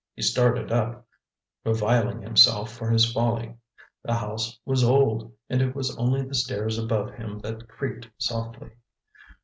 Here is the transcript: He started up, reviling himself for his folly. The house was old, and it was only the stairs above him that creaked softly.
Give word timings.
He 0.15 0.23
started 0.23 0.71
up, 0.71 1.05
reviling 1.63 2.23
himself 2.23 2.71
for 2.71 2.89
his 2.89 3.13
folly. 3.13 3.55
The 4.01 4.15
house 4.15 4.59
was 4.65 4.83
old, 4.83 5.31
and 5.47 5.61
it 5.61 5.75
was 5.75 5.95
only 5.95 6.23
the 6.23 6.33
stairs 6.33 6.79
above 6.79 7.13
him 7.13 7.37
that 7.41 7.67
creaked 7.69 8.09
softly. 8.17 8.71